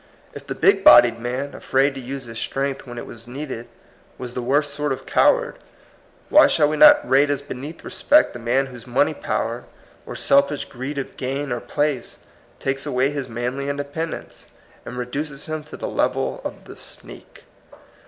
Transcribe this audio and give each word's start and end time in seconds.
If 0.33 0.47
the 0.47 0.55
big 0.55 0.83
bodied 0.83 1.19
man, 1.19 1.53
afraid 1.53 1.93
to 1.93 2.01
use 2.01 2.23
his 2.23 2.39
strength 2.39 2.87
when 2.87 2.97
it 2.97 3.05
was 3.05 3.27
needed, 3.27 3.67
was 4.17 4.33
the 4.33 4.41
worst 4.41 4.73
sort 4.73 4.91
of 4.91 5.05
coward, 5.05 5.59
why 6.29 6.47
shall 6.47 6.67
we 6.67 6.75
not 6.75 7.07
rate 7.07 7.29
as 7.29 7.43
beneath 7.43 7.83
respect 7.83 8.33
the 8.33 8.39
man 8.39 8.65
whose 8.65 8.87
money 8.87 9.13
power 9.13 9.65
or 10.07 10.15
self 10.15 10.51
ish 10.51 10.65
greed 10.65 10.97
of 10.97 11.17
gain 11.17 11.51
or 11.51 11.59
place 11.59 12.17
takes 12.57 12.87
away 12.87 13.11
his 13.11 13.29
manly 13.29 13.69
independence, 13.69 14.47
and 14.87 14.97
reduces 14.97 15.45
him 15.45 15.63
to 15.65 15.77
the 15.77 15.87
level 15.87 16.41
of 16.43 16.63
the 16.65 16.75
sneak? 16.75 17.43